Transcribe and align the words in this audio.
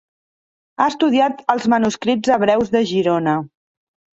Ha 0.83 0.87
estudiat 0.91 1.45
els 1.55 1.67
manuscrits 1.75 2.35
hebreus 2.39 2.73
de 2.77 2.85
Girona. 2.95 3.37